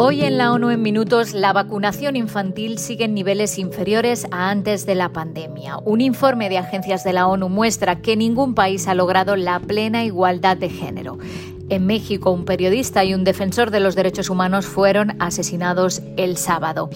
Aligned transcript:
Hoy 0.00 0.22
en 0.22 0.38
la 0.38 0.52
ONU 0.52 0.70
en 0.70 0.80
minutos, 0.80 1.34
la 1.34 1.52
vacunación 1.52 2.14
infantil 2.14 2.78
sigue 2.78 3.06
en 3.06 3.14
niveles 3.14 3.58
inferiores 3.58 4.28
a 4.30 4.48
antes 4.48 4.86
de 4.86 4.94
la 4.94 5.08
pandemia. 5.08 5.78
Un 5.78 6.00
informe 6.00 6.48
de 6.48 6.56
agencias 6.56 7.02
de 7.02 7.12
la 7.12 7.26
ONU 7.26 7.48
muestra 7.48 8.00
que 8.00 8.14
ningún 8.16 8.54
país 8.54 8.86
ha 8.86 8.94
logrado 8.94 9.34
la 9.34 9.58
plena 9.58 10.04
igualdad 10.04 10.56
de 10.56 10.70
género. 10.70 11.18
En 11.68 11.84
México, 11.86 12.30
un 12.30 12.44
periodista 12.44 13.04
y 13.04 13.12
un 13.12 13.24
defensor 13.24 13.72
de 13.72 13.80
los 13.80 13.96
derechos 13.96 14.30
humanos 14.30 14.66
fueron 14.66 15.20
asesinados 15.20 16.00
el 16.16 16.36
sábado. 16.36 16.90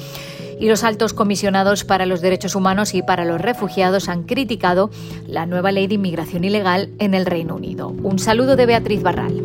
Y 0.61 0.69
los 0.69 0.85
altos 0.85 1.13
comisionados 1.13 1.83
para 1.83 2.07
los 2.07 2.21
derechos 2.21 2.55
humanos 2.55 2.95
y 2.95 3.03
para 3.03 3.25
los 3.25 3.41
refugiados 3.41 4.09
han 4.09 4.23
criticado 4.23 4.91
la 5.27 5.45
nueva 5.45 5.73
ley 5.73 5.89
de 5.89 5.95
inmigración 5.95 6.45
ilegal 6.45 6.91
en 7.01 7.15
el 7.15 7.27
Reino 7.27 7.57
Unido. 7.57 7.89
Un 7.89 8.21
saludo 8.21 8.55
de 8.55 8.67
Beatriz 8.67 9.03
Barral. 9.03 9.42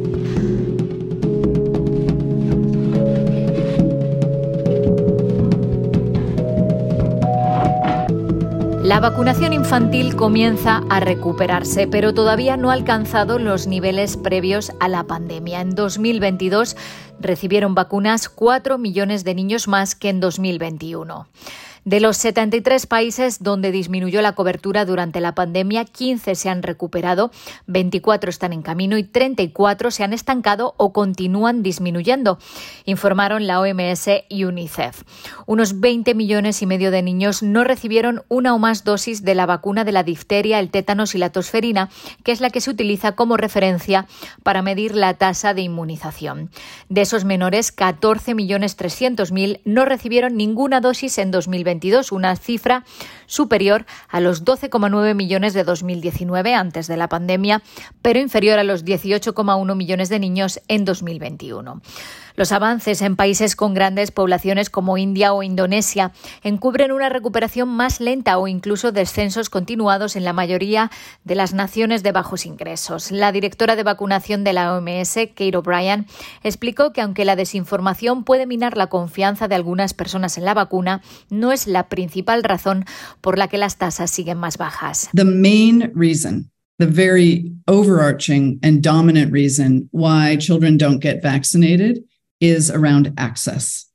La 8.87 9.01
vacunación 9.01 9.51
infantil 9.51 10.15
comienza 10.15 10.81
a 10.89 11.01
recuperarse, 11.01 11.87
pero 11.87 12.13
todavía 12.13 12.55
no 12.55 12.69
ha 12.69 12.73
alcanzado 12.73 13.37
los 13.37 13.67
niveles 13.67 14.15
previos 14.15 14.71
a 14.79 14.87
la 14.87 15.03
pandemia. 15.03 15.59
En 15.59 15.75
2022 15.75 16.77
recibieron 17.19 17.75
vacunas 17.75 18.29
4 18.29 18.77
millones 18.77 19.25
de 19.25 19.35
niños 19.35 19.67
más 19.67 19.93
que 19.93 20.07
en 20.07 20.21
2021. 20.21 21.27
De 21.87 22.01
los 22.01 22.17
73 22.17 22.85
países 22.85 23.41
donde 23.41 23.71
disminuyó 23.71 24.21
la 24.21 24.35
cobertura 24.35 24.83
durante 24.83 25.21
la 25.21 25.35
pandemia, 25.35 25.85
15 25.85 26.35
se 26.35 26.49
han 26.49 26.61
recuperado, 26.61 27.31
24 27.67 28.29
están 28.29 28.51
en 28.51 28.61
camino 28.61 28.97
y 28.97 29.03
34 29.03 29.89
se 29.91 30.03
han 30.03 30.11
estancado 30.11 30.75
o 30.75 30.91
continúan 30.91 31.63
disminuyendo, 31.63 32.39
informaron 32.83 33.47
la 33.47 33.61
OMS 33.61 34.09
y 34.27 34.43
UNICEF. 34.43 35.03
Unos 35.45 35.79
20 35.79 36.13
millones 36.13 36.61
y 36.61 36.65
medio 36.65 36.91
de 36.91 37.01
niños 37.01 37.41
no 37.41 37.63
recibieron 37.63 38.23
una 38.27 38.53
o 38.53 38.59
más 38.59 38.83
dosis 38.83 39.23
de 39.23 39.35
la 39.35 39.45
vacuna 39.45 39.85
de 39.85 39.93
la 39.93 40.03
difteria, 40.03 40.59
el 40.59 40.71
tétanos 40.71 41.15
y 41.15 41.19
la 41.19 41.31
tosferina, 41.31 41.89
que 42.25 42.33
es 42.33 42.41
la 42.41 42.49
que 42.49 42.59
se 42.59 42.69
utiliza 42.69 43.13
como 43.13 43.37
referencia 43.37 44.07
para 44.43 44.61
medir 44.61 44.93
la 44.93 45.13
tasa 45.13 45.53
de 45.53 45.61
inmunización. 45.61 46.49
De 46.89 46.99
esos 46.99 47.23
menores, 47.23 47.71
14 47.71 48.35
millones 48.35 48.75
300 48.75 49.31
mil 49.31 49.61
no 49.63 49.85
recibieron 49.85 50.35
ninguna 50.35 50.81
dosis 50.81 51.17
en 51.17 51.31
2020 51.31 51.76
una 52.11 52.35
cifra 52.35 52.83
superior 53.25 53.85
a 54.09 54.19
los 54.19 54.43
12,9 54.43 55.15
millones 55.15 55.53
de 55.53 55.63
2019 55.63 56.53
antes 56.53 56.87
de 56.87 56.97
la 56.97 57.09
pandemia, 57.09 57.61
pero 58.01 58.19
inferior 58.19 58.59
a 58.59 58.63
los 58.63 58.85
18,1 58.85 59.75
millones 59.75 60.09
de 60.09 60.19
niños 60.19 60.59
en 60.67 60.85
2021. 60.85 61.81
Los 62.37 62.51
avances 62.51 63.01
en 63.01 63.15
países 63.15 63.55
con 63.55 63.73
grandes 63.73 64.11
poblaciones 64.11 64.69
como 64.69 64.99
India 64.99 65.33
o 65.33 65.41
Indonesia 65.41 66.11
encubren 66.43 66.91
una 66.91 67.09
recuperación 67.09 67.67
más 67.67 67.99
lenta 67.99 68.37
o 68.37 68.47
incluso 68.47 68.91
descensos 68.91 69.49
continuados 69.49 70.15
en 70.15 70.23
la 70.23 70.33
mayoría 70.33 70.91
de 71.23 71.33
las 71.33 71.55
naciones 71.55 72.03
de 72.03 72.11
bajos 72.11 72.45
ingresos. 72.45 73.09
La 73.09 73.31
directora 73.31 73.75
de 73.75 73.81
vacunación 73.81 74.43
de 74.43 74.53
la 74.53 74.75
OMS, 74.75 75.15
Kate 75.33 75.57
O'Brien, 75.57 76.05
explicó 76.43 76.93
que 76.93 77.01
aunque 77.01 77.25
la 77.25 77.35
desinformación 77.35 78.23
puede 78.23 78.45
minar 78.45 78.77
la 78.77 78.85
confianza 78.85 79.47
de 79.47 79.55
algunas 79.55 79.95
personas 79.95 80.37
en 80.37 80.45
la 80.45 80.53
vacuna, 80.53 81.01
no 81.31 81.51
es 81.51 81.65
la 81.65 81.89
principal 81.89 82.43
razón 82.43 82.85
por 83.19 83.39
la 83.39 83.47
que 83.47 83.57
las 83.57 83.79
tasas 83.79 84.11
siguen 84.11 84.37
más 84.37 84.59
bajas. 84.59 85.09
The 85.15 85.25
main 85.25 85.91
reason 85.95 86.51
the 86.77 86.85
very 86.85 87.51
overarching 87.67 88.59
and 88.61 88.83
dominant 88.83 89.33
reason 89.33 89.89
why 89.91 90.37
children 90.37 90.77
don't 90.77 91.01
get 91.01 91.23
vaccinated 91.23 92.03
is 92.39 92.69
around 92.71 93.13
access. 93.17 93.85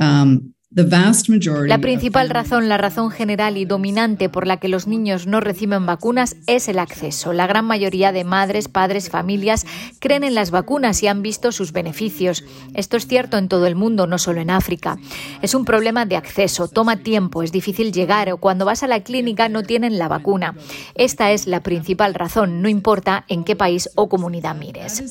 Um, 0.00 0.54
la 0.72 1.78
principal 1.78 2.30
razón, 2.30 2.68
la 2.68 2.78
razón 2.78 3.10
general 3.10 3.56
y 3.56 3.64
dominante 3.64 4.28
por 4.28 4.46
la 4.46 4.58
que 4.58 4.68
los 4.68 4.86
niños 4.86 5.26
no 5.26 5.40
reciben 5.40 5.84
vacunas 5.84 6.36
es 6.46 6.68
el 6.68 6.78
acceso. 6.78 7.32
La 7.32 7.48
gran 7.48 7.64
mayoría 7.64 8.12
de 8.12 8.22
madres, 8.22 8.68
padres, 8.68 9.10
familias 9.10 9.66
creen 9.98 10.22
en 10.22 10.36
las 10.36 10.52
vacunas 10.52 11.02
y 11.02 11.08
han 11.08 11.22
visto 11.22 11.50
sus 11.50 11.72
beneficios. 11.72 12.44
Esto 12.72 12.96
es 12.96 13.08
cierto 13.08 13.36
en 13.36 13.48
todo 13.48 13.66
el 13.66 13.74
mundo, 13.74 14.06
no 14.06 14.16
solo 14.18 14.40
en 14.40 14.50
África. 14.50 14.96
Es 15.42 15.56
un 15.56 15.64
problema 15.64 16.06
de 16.06 16.14
acceso, 16.14 16.68
toma 16.68 16.98
tiempo, 16.98 17.42
es 17.42 17.50
difícil 17.50 17.90
llegar 17.90 18.30
o 18.30 18.36
cuando 18.36 18.64
vas 18.64 18.84
a 18.84 18.86
la 18.86 19.02
clínica 19.02 19.48
no 19.48 19.64
tienen 19.64 19.98
la 19.98 20.06
vacuna. 20.06 20.54
Esta 20.94 21.32
es 21.32 21.48
la 21.48 21.64
principal 21.64 22.14
razón, 22.14 22.62
no 22.62 22.68
importa 22.68 23.24
en 23.26 23.42
qué 23.42 23.56
país 23.56 23.90
o 23.96 24.08
comunidad 24.08 24.54
mires. 24.54 25.02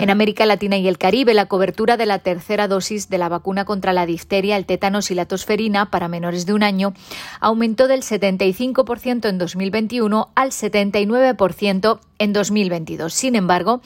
En 0.00 0.08
América 0.08 0.46
Latina 0.46 0.53
y 0.62 0.88
el 0.88 0.98
Caribe, 0.98 1.34
la 1.34 1.46
cobertura 1.46 1.96
de 1.96 2.06
la 2.06 2.20
tercera 2.20 2.68
dosis 2.68 3.08
de 3.08 3.18
la 3.18 3.28
vacuna 3.28 3.64
contra 3.64 3.92
la 3.92 4.06
difteria, 4.06 4.56
el 4.56 4.66
tétanos 4.66 5.10
y 5.10 5.14
la 5.14 5.26
tosferina 5.26 5.90
para 5.90 6.06
menores 6.06 6.46
de 6.46 6.52
un 6.52 6.62
año 6.62 6.94
aumentó 7.40 7.88
del 7.88 8.02
75% 8.02 9.28
en 9.28 9.38
2021 9.38 10.28
al 10.34 10.50
79% 10.50 11.98
en 12.18 12.32
2022. 12.32 13.12
Sin 13.12 13.34
embargo, 13.34 13.80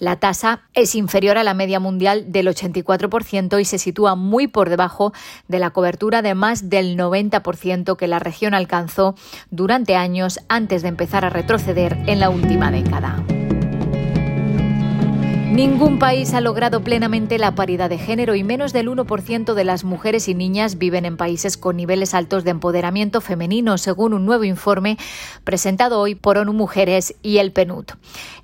la 0.00 0.16
tasa 0.16 0.62
es 0.74 0.96
inferior 0.96 1.38
a 1.38 1.44
la 1.44 1.54
media 1.54 1.78
mundial 1.78 2.32
del 2.32 2.48
84% 2.48 3.60
y 3.60 3.64
se 3.64 3.78
sitúa 3.78 4.16
muy 4.16 4.48
por 4.48 4.70
debajo 4.70 5.12
de 5.46 5.60
la 5.60 5.70
cobertura 5.70 6.20
de 6.20 6.34
más 6.34 6.68
del 6.68 6.96
90% 6.96 7.96
que 7.96 8.08
la 8.08 8.18
región 8.18 8.54
alcanzó 8.54 9.14
durante 9.50 9.94
años 9.94 10.40
antes 10.48 10.82
de 10.82 10.88
empezar 10.88 11.24
a 11.24 11.30
retroceder 11.30 11.96
en 12.06 12.18
la 12.18 12.30
última 12.30 12.72
década. 12.72 13.24
Ningún 15.58 15.98
país 15.98 16.34
ha 16.34 16.40
logrado 16.40 16.84
plenamente 16.84 17.36
la 17.36 17.56
paridad 17.56 17.90
de 17.90 17.98
género 17.98 18.36
y 18.36 18.44
menos 18.44 18.72
del 18.72 18.88
1% 18.88 19.54
de 19.54 19.64
las 19.64 19.82
mujeres 19.82 20.28
y 20.28 20.34
niñas 20.36 20.78
viven 20.78 21.04
en 21.04 21.16
países 21.16 21.56
con 21.56 21.76
niveles 21.76 22.14
altos 22.14 22.44
de 22.44 22.52
empoderamiento 22.52 23.20
femenino, 23.20 23.76
según 23.76 24.14
un 24.14 24.24
nuevo 24.24 24.44
informe 24.44 24.98
presentado 25.42 25.98
hoy 25.98 26.14
por 26.14 26.38
ONU 26.38 26.52
Mujeres 26.52 27.16
y 27.22 27.38
el 27.38 27.50
PNUD. 27.50 27.86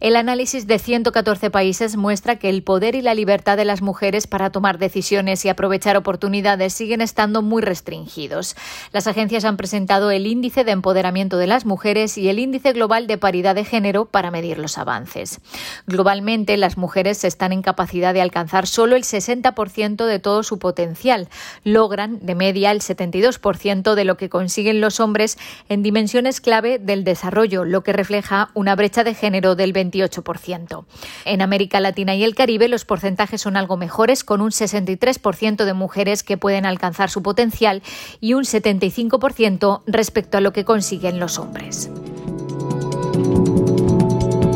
El 0.01 0.17
análisis 0.17 0.67
de 0.67 0.81
114 0.81 1.51
países 1.51 1.97
muestra 1.97 2.35
que 2.35 2.49
el 2.49 2.65
poder 2.65 2.97
y 2.97 3.01
la 3.01 3.15
libertad 3.15 3.57
de 3.57 3.65
las 3.65 3.81
mujeres 3.81 4.27
para 4.27 4.51
tomar 4.51 4.79
decisiones 4.79 5.45
y 5.45 5.49
aprovechar 5.49 5.97
oportunidades 5.97 6.73
siguen 6.73 7.01
estando 7.01 7.43
muy 7.43 7.63
restringidos. 7.63 8.57
Las 8.91 9.07
agencias 9.07 9.45
han 9.45 9.57
presentado 9.57 10.11
el 10.11 10.27
índice 10.27 10.65
de 10.65 10.73
empoderamiento 10.73 11.37
de 11.37 11.47
las 11.47 11.65
mujeres 11.65 12.19
y 12.19 12.29
el 12.29 12.41
índice 12.41 12.73
global 12.73 13.07
de 13.07 13.19
paridad 13.19 13.55
de 13.55 13.65
género 13.65 14.07
para 14.07 14.33
medir 14.33 14.59
los 14.59 14.79
avances. 14.79 15.41
Globalmente, 15.87 16.57
las 16.57 16.77
mujeres 16.77 17.04
están 17.11 17.53
en 17.53 17.63
capacidad 17.63 18.15
de 18.15 18.23
alcanzar 18.23 18.67
solo 18.67 18.97
el 18.97 19.03
60% 19.03 20.07
de 20.07 20.19
todo 20.19 20.43
su 20.43 20.59
potencial. 20.59 21.29
Logran, 21.63 22.19
de 22.25 22.35
media, 22.35 22.71
el 22.71 22.81
72% 22.81 23.95
de 23.95 24.05
lo 24.05 24.17
que 24.17 24.29
consiguen 24.29 24.81
los 24.81 25.01
hombres 25.01 25.39
en 25.69 25.83
dimensiones 25.83 26.41
clave 26.41 26.79
del 26.79 27.05
desarrollo, 27.05 27.65
lo 27.65 27.83
que 27.83 27.93
refleja 27.93 28.51
una 28.55 28.75
brecha 28.75 29.05
de 29.05 29.15
género 29.15 29.55
del 29.55 29.73
28%. 29.73 30.85
En 31.25 31.43
América 31.43 31.81
Latina 31.81 32.15
y 32.15 32.25
el 32.25 32.35
Caribe 32.35 32.69
los 32.69 32.85
porcentajes 32.85 33.43
son 33.43 33.57
algo 33.57 33.77
mejores, 33.77 34.25
con 34.25 34.41
un 34.41 34.51
63% 34.51 35.65
de 35.65 35.75
mujeres 35.75 36.23
que 36.23 36.39
pueden 36.39 36.67
alcanzar 36.67 37.11
su 37.11 37.23
potencial 37.23 37.83
y 38.21 38.35
un 38.35 38.45
75% 38.45 39.83
respecto 39.87 40.39
a 40.39 40.41
lo 40.41 40.53
que 40.53 40.65
consiguen 40.65 41.21
los 41.21 41.39
hombres. 41.39 41.91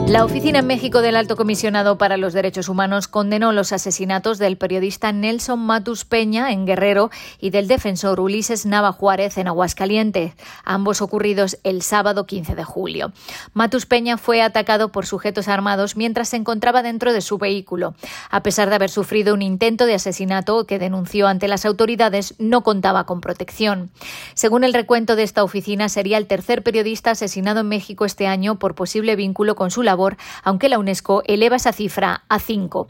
La 0.08 0.24
Oficina 0.24 0.60
en 0.60 0.66
México 0.66 1.02
del 1.02 1.16
Alto 1.16 1.36
Comisionado 1.36 1.98
para 1.98 2.16
los 2.16 2.32
Derechos 2.32 2.70
Humanos 2.70 3.08
condenó 3.08 3.52
los 3.52 3.72
asesinatos 3.72 4.38
del 4.38 4.56
periodista 4.56 5.12
Nelson 5.12 5.60
Matus 5.60 6.06
Peña 6.06 6.50
en 6.50 6.64
Guerrero 6.64 7.10
y 7.38 7.50
del 7.50 7.68
defensor 7.68 8.18
Ulises 8.18 8.64
Nava 8.64 8.92
Juárez 8.92 9.36
en 9.36 9.48
Aguascalientes, 9.48 10.32
ambos 10.64 11.02
ocurridos 11.02 11.58
el 11.62 11.82
sábado 11.82 12.24
15 12.24 12.54
de 12.54 12.64
julio. 12.64 13.12
Matus 13.52 13.84
Peña 13.84 14.16
fue 14.16 14.40
atacado 14.40 14.88
por 14.92 15.04
sujetos 15.04 15.46
armados 15.46 15.94
mientras 15.94 16.30
se 16.30 16.36
encontraba 16.36 16.82
dentro 16.82 17.12
de 17.12 17.20
su 17.20 17.36
vehículo. 17.36 17.94
A 18.30 18.42
pesar 18.42 18.70
de 18.70 18.76
haber 18.76 18.88
sufrido 18.88 19.34
un 19.34 19.42
intento 19.42 19.84
de 19.84 19.94
asesinato 19.94 20.64
que 20.64 20.78
denunció 20.78 21.28
ante 21.28 21.48
las 21.48 21.66
autoridades, 21.66 22.34
no 22.38 22.62
contaba 22.62 23.04
con 23.04 23.20
protección. 23.20 23.90
Según 24.32 24.64
el 24.64 24.72
recuento 24.72 25.16
de 25.16 25.24
esta 25.24 25.44
oficina, 25.44 25.90
sería 25.90 26.16
el 26.16 26.26
tercer 26.26 26.62
periodista 26.62 27.10
asesinado 27.10 27.60
en 27.60 27.68
México 27.68 28.06
este 28.06 28.26
año 28.26 28.58
por 28.58 28.74
posible 28.74 29.14
vínculo 29.14 29.54
con 29.54 29.70
su 29.70 29.82
labor 29.82 29.97
aunque 30.44 30.68
la 30.68 30.78
UNESCO 30.78 31.22
eleva 31.26 31.56
esa 31.56 31.72
cifra 31.72 32.22
a 32.28 32.38
cinco. 32.38 32.88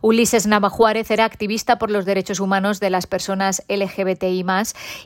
Ulises 0.00 0.46
Nava 0.46 0.70
Juárez 0.70 1.10
era 1.10 1.24
activista 1.24 1.78
por 1.78 1.90
los 1.90 2.04
derechos 2.04 2.40
humanos 2.40 2.80
de 2.80 2.90
las 2.90 3.06
personas 3.06 3.62
LGBTI 3.68 4.44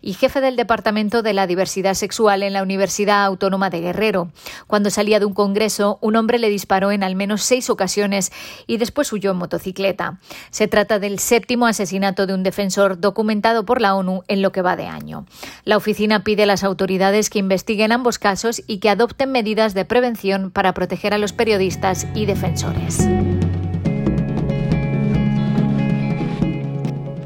y 0.01 0.15
jefe 0.15 0.41
del 0.41 0.57
Departamento 0.57 1.23
de 1.23 1.33
la 1.33 1.47
Diversidad 1.47 1.95
Sexual 1.95 2.43
en 2.43 2.53
la 2.53 2.63
Universidad 2.63 3.25
Autónoma 3.25 3.71
de 3.71 3.81
Guerrero. 3.81 4.31
Cuando 4.67 4.91
salía 4.91 5.19
de 5.19 5.27
un 5.27 5.35
congreso, 5.35 5.99
un 6.01 6.17
hombre 6.17 6.39
le 6.39 6.49
disparó 6.49 6.93
en 6.93 7.03
al 7.03 7.17
menos 7.17 7.43
seis 7.43 7.71
ocasiones 7.71 8.33
y 8.67 8.77
después 8.77 9.13
huyó 9.13 9.33
en 9.33 9.39
motocicleta. 9.39 10.19
Se 10.51 10.69
trata 10.69 10.99
del 10.99 11.19
séptimo 11.19 11.67
asesinato 11.67 12.27
de 12.27 12.35
un 12.35 12.43
defensor 12.43 13.01
documentado 13.01 13.65
por 13.65 13.81
la 13.81 13.95
ONU 13.95 14.23
en 14.29 14.43
lo 14.43 14.53
que 14.53 14.63
va 14.63 14.77
de 14.77 14.87
año. 14.87 15.27
La 15.65 15.77
oficina 15.77 16.25
pide 16.25 16.45
a 16.45 16.47
las 16.47 16.65
autoridades 16.65 17.31
que 17.31 17.39
investiguen 17.39 17.93
ambos 17.93 18.19
casos 18.19 18.63
y 18.67 18.79
que 18.79 18.91
adopten 18.91 19.33
medidas 19.33 19.75
de 19.75 19.85
prevención 19.85 20.51
para 20.51 20.75
proteger 20.75 21.15
a 21.15 21.19
los 21.19 21.33
periodistas 21.43 22.07
y 22.15 22.25
defensores. 22.25 23.05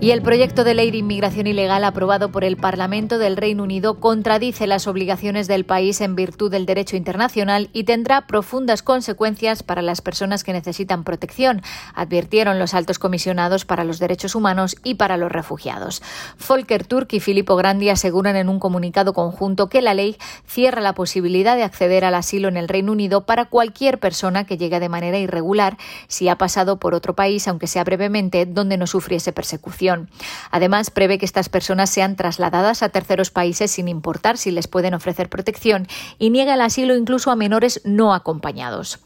Y 0.06 0.12
el 0.12 0.22
proyecto 0.22 0.62
de 0.62 0.74
ley 0.74 0.92
de 0.92 0.98
inmigración 0.98 1.48
ilegal 1.48 1.82
aprobado 1.82 2.30
por 2.30 2.44
el 2.44 2.56
Parlamento 2.56 3.18
del 3.18 3.36
Reino 3.36 3.64
Unido 3.64 3.98
contradice 3.98 4.68
las 4.68 4.86
obligaciones 4.86 5.48
del 5.48 5.64
país 5.64 6.00
en 6.00 6.14
virtud 6.14 6.48
del 6.48 6.64
derecho 6.64 6.94
internacional 6.94 7.70
y 7.72 7.82
tendrá 7.82 8.28
profundas 8.28 8.84
consecuencias 8.84 9.64
para 9.64 9.82
las 9.82 10.02
personas 10.02 10.44
que 10.44 10.52
necesitan 10.52 11.02
protección, 11.02 11.60
advirtieron 11.92 12.60
los 12.60 12.72
altos 12.72 13.00
comisionados 13.00 13.64
para 13.64 13.82
los 13.82 13.98
derechos 13.98 14.36
humanos 14.36 14.76
y 14.84 14.94
para 14.94 15.16
los 15.16 15.32
refugiados. 15.32 16.04
Volker 16.48 16.86
Turk 16.86 17.12
y 17.12 17.18
Filippo 17.18 17.56
Grandi 17.56 17.88
aseguran 17.88 18.36
en 18.36 18.48
un 18.48 18.60
comunicado 18.60 19.12
conjunto 19.12 19.68
que 19.68 19.82
la 19.82 19.94
ley 19.94 20.18
cierra 20.46 20.80
la 20.80 20.94
posibilidad 20.94 21.56
de 21.56 21.64
acceder 21.64 22.04
al 22.04 22.14
asilo 22.14 22.46
en 22.46 22.58
el 22.58 22.68
Reino 22.68 22.92
Unido 22.92 23.26
para 23.26 23.46
cualquier 23.46 23.98
persona 23.98 24.46
que 24.46 24.56
llegue 24.56 24.78
de 24.78 24.88
manera 24.88 25.18
irregular 25.18 25.76
si 26.06 26.28
ha 26.28 26.38
pasado 26.38 26.78
por 26.78 26.94
otro 26.94 27.16
país, 27.16 27.48
aunque 27.48 27.66
sea 27.66 27.82
brevemente, 27.82 28.46
donde 28.46 28.76
no 28.76 28.86
sufriese 28.86 29.32
persecución. 29.32 29.95
Además, 30.50 30.90
prevé 30.90 31.18
que 31.18 31.24
estas 31.24 31.48
personas 31.48 31.90
sean 31.90 32.16
trasladadas 32.16 32.82
a 32.82 32.88
terceros 32.88 33.30
países 33.30 33.70
sin 33.70 33.88
importar 33.88 34.38
si 34.38 34.50
les 34.50 34.68
pueden 34.68 34.94
ofrecer 34.94 35.28
protección 35.28 35.86
y 36.18 36.30
niega 36.30 36.54
el 36.54 36.60
asilo 36.60 36.96
incluso 36.96 37.30
a 37.30 37.36
menores 37.36 37.80
no 37.84 38.14
acompañados. 38.14 38.98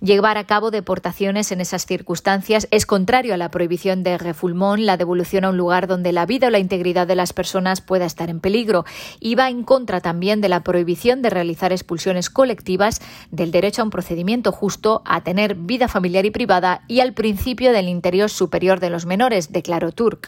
Llevar 0.00 0.38
a 0.38 0.44
cabo 0.44 0.70
deportaciones 0.70 1.52
en 1.52 1.60
esas 1.60 1.84
circunstancias 1.86 2.68
es 2.70 2.86
contrario 2.86 3.34
a 3.34 3.36
la 3.36 3.50
prohibición 3.50 4.02
de 4.02 4.16
refulmón, 4.16 4.86
la 4.86 4.96
devolución 4.96 5.44
a 5.44 5.50
un 5.50 5.56
lugar 5.56 5.86
donde 5.86 6.12
la 6.12 6.26
vida 6.26 6.46
o 6.46 6.50
la 6.50 6.58
integridad 6.58 7.06
de 7.06 7.16
las 7.16 7.32
personas 7.32 7.80
pueda 7.80 8.06
estar 8.06 8.30
en 8.30 8.40
peligro, 8.40 8.84
y 9.20 9.34
va 9.34 9.50
en 9.50 9.62
contra 9.62 10.00
también 10.00 10.40
de 10.40 10.48
la 10.48 10.62
prohibición 10.62 11.22
de 11.22 11.30
realizar 11.30 11.72
expulsiones 11.72 12.30
colectivas, 12.30 13.00
del 13.30 13.50
derecho 13.50 13.82
a 13.82 13.84
un 13.84 13.90
procedimiento 13.90 14.52
justo, 14.52 15.02
a 15.04 15.22
tener 15.22 15.54
vida 15.54 15.88
familiar 15.88 16.24
y 16.24 16.30
privada 16.30 16.82
y 16.88 17.00
al 17.00 17.12
principio 17.12 17.72
del 17.72 17.88
interior 17.88 18.30
superior 18.30 18.80
de 18.80 18.90
los 18.90 19.06
menores, 19.06 19.52
declaró 19.52 19.92
Turk. 19.92 20.19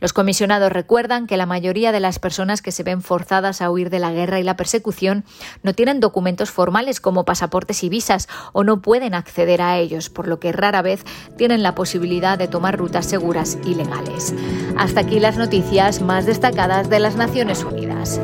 Los 0.00 0.12
comisionados 0.12 0.72
recuerdan 0.72 1.26
que 1.26 1.36
la 1.36 1.46
mayoría 1.46 1.92
de 1.92 2.00
las 2.00 2.18
personas 2.18 2.62
que 2.62 2.72
se 2.72 2.82
ven 2.82 3.02
forzadas 3.02 3.62
a 3.62 3.70
huir 3.70 3.90
de 3.90 3.98
la 3.98 4.12
guerra 4.12 4.40
y 4.40 4.42
la 4.42 4.56
persecución 4.56 5.24
no 5.62 5.72
tienen 5.72 6.00
documentos 6.00 6.50
formales 6.50 7.00
como 7.00 7.24
pasaportes 7.24 7.82
y 7.84 7.88
visas 7.88 8.28
o 8.52 8.64
no 8.64 8.82
pueden 8.82 9.14
acceder 9.14 9.62
a 9.62 9.78
ellos, 9.78 10.10
por 10.10 10.28
lo 10.28 10.40
que 10.40 10.52
rara 10.52 10.82
vez 10.82 11.04
tienen 11.36 11.62
la 11.62 11.74
posibilidad 11.74 12.38
de 12.38 12.48
tomar 12.48 12.76
rutas 12.76 13.06
seguras 13.06 13.58
y 13.64 13.74
legales. 13.74 14.34
Hasta 14.76 15.00
aquí 15.00 15.20
las 15.20 15.36
noticias 15.36 16.02
más 16.02 16.26
destacadas 16.26 16.90
de 16.90 16.98
las 16.98 17.16
Naciones 17.16 17.64
Unidas. 17.64 18.20